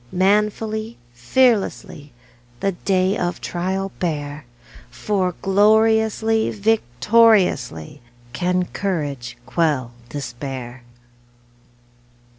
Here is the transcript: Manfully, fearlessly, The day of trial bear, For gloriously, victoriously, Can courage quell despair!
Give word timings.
Manfully, 0.11 0.97
fearlessly, 1.13 2.11
The 2.59 2.71
day 2.71 3.15
of 3.15 3.39
trial 3.39 3.91
bear, 3.99 4.47
For 4.89 5.35
gloriously, 5.43 6.49
victoriously, 6.49 8.01
Can 8.33 8.65
courage 8.73 9.37
quell 9.45 9.91
despair! 10.09 10.81